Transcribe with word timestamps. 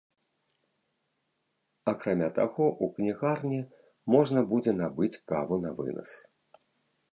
Акрамя 1.93 2.29
таго, 2.39 2.65
у 2.87 2.89
кнігарні 2.97 3.61
можна 4.17 4.39
будзе 4.55 4.71
набыць 4.81 5.13
каву 5.33 5.63
навынас. 5.67 6.09